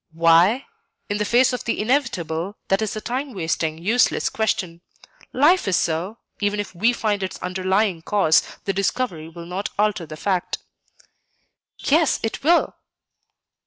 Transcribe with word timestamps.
"Why? 0.13 0.65
In 1.09 1.19
the 1.19 1.25
face 1.25 1.53
of 1.53 1.65
the 1.65 1.79
inevitable, 1.79 2.57
that 2.69 2.81
is 2.81 2.95
a 2.95 3.01
time 3.01 3.35
wasting, 3.35 3.77
useless 3.77 4.31
question. 4.31 4.81
Life 5.31 5.67
is 5.67 5.77
so; 5.77 6.17
even 6.39 6.59
if 6.59 6.73
we 6.73 6.91
find 6.91 7.21
its 7.21 7.37
underlying 7.37 8.01
cause, 8.01 8.41
the 8.65 8.73
discovery 8.73 9.29
will 9.29 9.45
not 9.45 9.69
alter 9.77 10.07
the 10.07 10.17
fact." 10.17 10.57
"Yes, 11.77 12.19
it 12.23 12.43
will." 12.43 12.73